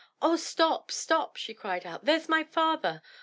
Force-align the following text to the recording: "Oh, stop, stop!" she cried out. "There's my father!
"Oh, 0.19 0.35
stop, 0.35 0.89
stop!" 0.89 1.37
she 1.37 1.53
cried 1.53 1.85
out. 1.85 2.05
"There's 2.05 2.27
my 2.27 2.43
father! 2.43 3.03